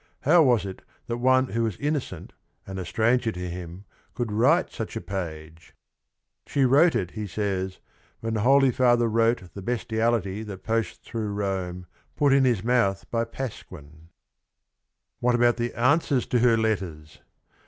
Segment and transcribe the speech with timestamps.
[0.21, 2.33] How was it that one who was innocent
[2.65, 3.85] and a stranger to him
[4.15, 5.75] could write such a page?
[6.47, 7.77] '"She wrote it,'" he says,
[8.19, 11.85] "'when the Holy Father wrote The bestiality that posts thro' Rome,
[12.15, 14.07] Put in his mouth by Pasquin.'" CAPONSACCHI 89
[15.19, 17.19] What about the answers to her letters?